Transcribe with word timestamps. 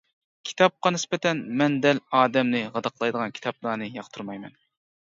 كىتابقا 0.51 0.91
نىسبەتەن 0.95 1.43
مەن 1.61 1.77
دەل 1.85 2.01
ئادەمنى 2.21 2.65
غىدىقلايدىغان 2.79 3.39
كىتابلارنى 3.39 3.97
ياقتۇرمايمەن. 4.01 4.61